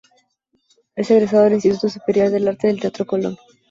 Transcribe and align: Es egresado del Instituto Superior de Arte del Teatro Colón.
Es 0.95 1.11
egresado 1.11 1.43
del 1.43 1.53
Instituto 1.53 1.87
Superior 1.87 2.31
de 2.31 2.49
Arte 2.49 2.65
del 2.65 2.79
Teatro 2.79 3.05
Colón. 3.05 3.37